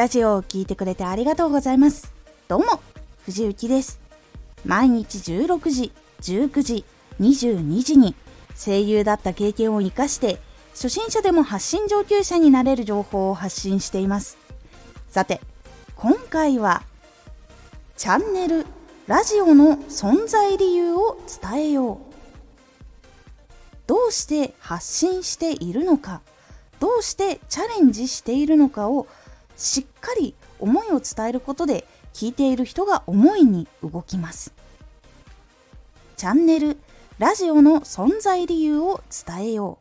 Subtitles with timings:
[0.00, 2.10] ラジオを聴いてくれてありがとうございます。
[2.48, 2.80] どうも、
[3.26, 4.00] 藤幸です。
[4.64, 5.92] 毎日16時、
[6.22, 6.84] 19時、
[7.20, 8.14] 22時に
[8.56, 10.38] 声優だった経験を活かして
[10.70, 14.38] 初心者でも発信上級者になれる情報を発信しています。
[15.10, 15.42] さて、
[15.96, 16.82] 今回は
[17.98, 18.64] チャンネル、
[19.06, 21.98] ラジオの存在理由を伝えよう。
[23.86, 26.22] どうして発信しているのか、
[26.78, 29.06] どうしてチャレンジしているのかを
[29.60, 34.52] しっかり思いを伝えることで聞いている人が思いに動きます。
[36.16, 36.78] チャンネル、
[37.18, 39.78] ラジオの存在理由を伝えよ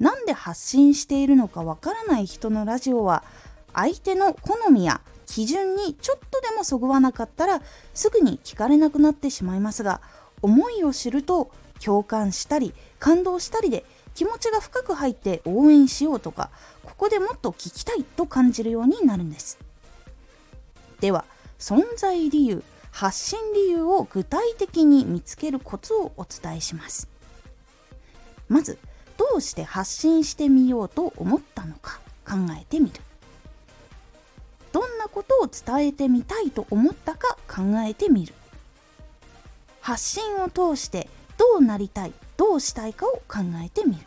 [0.00, 0.02] う。
[0.02, 3.24] なんで発信しているのかわからない人のラジオは
[3.72, 7.62] 相手の好みや基準にちょっとでもそぐわなかったら
[7.92, 10.00] すぐに聞かれなくなってしまいますが
[10.42, 11.50] 思いを知ると
[11.82, 13.84] 共感したり感動したりで
[14.14, 16.50] 気持ちが深く入って応援しようとか
[16.84, 19.58] ここでもっと聞きたいと感じるようになるんです。
[21.00, 21.24] では
[21.58, 27.08] 存在理由発信理由を具体的に見つけるコツをお伝えします。
[28.48, 28.78] まず
[29.16, 32.92] どうして発信してみようと思ったのか考えてみる。
[34.70, 38.34] どんなことを伝えてみたいと思ったか考えてみる。
[39.80, 44.00] 発信を通してどうなりたいどうしたいかを考えてみる。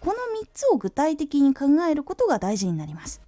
[0.00, 3.20] この3つを具体的に考えることが大事になります。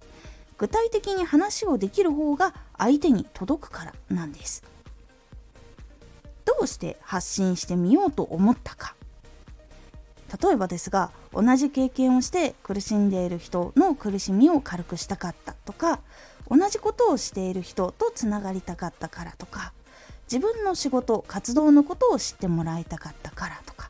[0.57, 4.63] 具体的に話をできる方が相手に届くからなんです。
[6.45, 8.95] どうして発信してみようと思ったか。
[10.41, 16.01] 例えばですが同じ経験をして苦しんでいる人の苦しみを軽くしたかったとか
[16.49, 19.73] 同じことをしている人とつながりたかったからとか
[20.31, 23.89] 自分の仕事活動のことを知ってもらいたかったからとか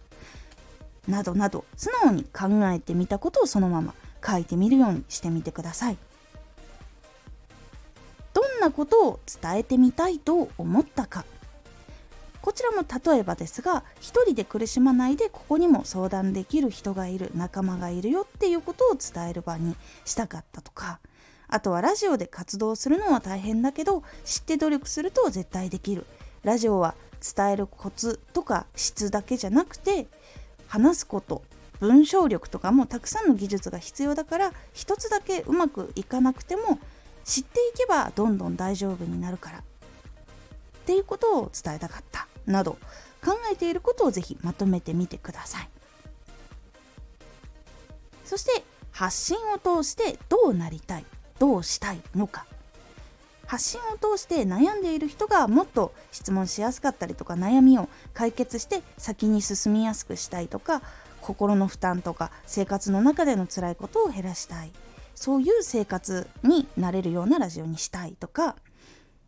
[1.05, 3.93] などなど素直に考えてみたことをそのまま
[4.25, 5.97] 書いてみるようにしてみてください。
[8.33, 11.25] どんなことを伝えてみたいと思ったか。
[12.41, 20.99] こちらも例えばですが一人で苦しまないでここにも相談できる人がいる仲間がいるよっていうことを伝える場にしたかったとか
[21.49, 26.05] あとはラジオで活動するのは大変だけど知って努力すると絶対できる。
[26.43, 26.95] ラジオは
[27.35, 30.07] 伝えるコツとか質だけじゃなくて
[30.67, 31.43] 話すこと
[31.79, 36.79] 文章力とかもたくさんの技術が必要だから一つだけうまくいかなくても
[37.23, 39.61] 知っていけばどんどん大丈夫になるからっ
[40.85, 42.77] ていうことを伝えたかったなど
[43.23, 45.69] 考えていることをぜひまとめてみてください。
[48.25, 51.05] そして発信を通してどうなりたい
[51.39, 52.45] どうしたいのか。
[53.49, 60.83] 発信を通して悩んでいる人がもっと質問しやすかったりとか悩みを解決して先に進みやすくしたいとか
[61.19, 64.71] 心の負担とか生活の中での辛いことを減らしたい。
[65.15, 68.55] そういう生活になれるようなラジオにしたいとか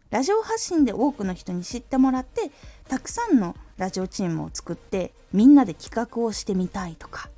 [0.10, 2.52] ラジオ発信で多くの人に知ってもらって
[2.88, 7.30] たくさんのラジオチームを作ってみんなで企画をしてみたいとか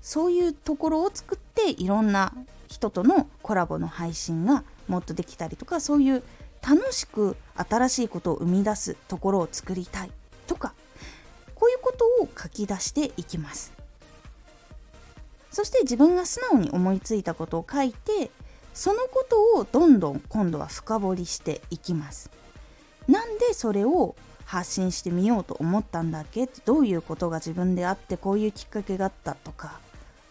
[0.00, 2.32] そういうところを作っていろんな
[2.68, 6.22] 人とのコラボの配信がもっとできたりとかそういう
[6.62, 10.10] 楽しく新しいことを生み出すところを作りたい
[10.46, 10.74] とか
[11.54, 13.72] こういうことを書き出していきます。
[15.50, 18.30] そして自分が素直に思いついたことを書いて
[18.74, 22.30] そのことをどんどん今度は深掘りしていきます。
[23.08, 24.14] なんでそれを
[24.44, 26.48] 発信してみようと思ったんだっけ？
[26.64, 29.80] どういうことが自分であってこういうきっかけがあったとか。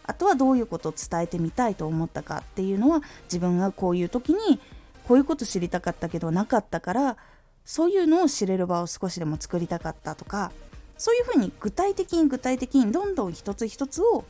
[0.08, 4.58] あとはどういうことを伝えてみたいと思ったかっていうのは自分がこういう時に
[5.06, 7.16] こういうこと知りたかったけどなかったから
[7.64, 10.50] そういうのを知れる場を少しでも作りたかったとか
[10.96, 14.24] そういうふうに具体的に具体的にどんどん一つ一つを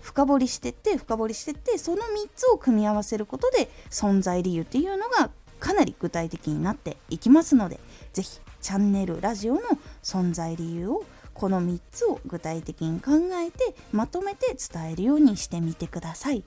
[0.00, 5.30] 深掘りしてって深掘りしてってその3つを組み合わせることで存在理由っていうのが
[5.60, 7.78] かなり具体的になっていきますので
[8.12, 9.60] 是非チャンネルラジオの
[10.02, 11.04] 存在理由を
[11.40, 13.12] この3つを具体的に考
[13.42, 16.44] えてまとめて伝えるようにしてみてください。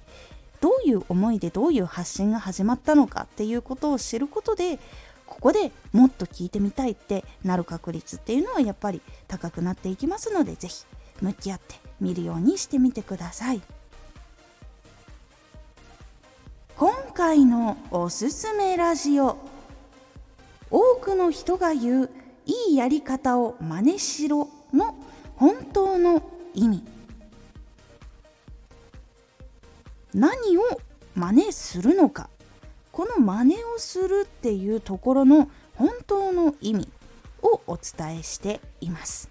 [0.62, 4.78] どういう思いでどういう発信が始まったのかっていうことを知ることで
[5.26, 10.86] ここでもっと聞いてみたいってなる確率っていうのはやっぱり高くなっていきますので是非
[11.22, 13.62] 向き合ってみるようにしてみてください。
[16.78, 19.38] 今回のおすすめラジオ
[20.70, 22.10] 多くの人が言う
[22.46, 24.50] いいやり方を真似しろ
[25.36, 26.22] 本当の
[26.54, 26.84] 意味。
[30.14, 30.62] 何を
[31.16, 32.30] 真似するのか。
[32.92, 36.88] この真似をするっていうところの本当の意味
[37.42, 39.30] をお伝えしています。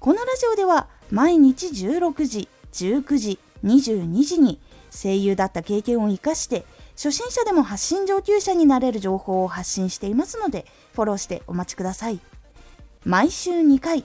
[0.00, 4.58] このラジオでは毎日16時19時22時に
[4.90, 6.64] 声優だった経験を生かして
[6.96, 12.20] 初心者でも発信上級者になれる情報を発信していますのでフォローしてお待ちください。
[13.04, 14.04] 毎週2回